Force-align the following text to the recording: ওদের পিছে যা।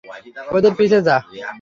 ওদের 0.51 0.73
পিছে 0.79 0.99
যা। 1.07 1.17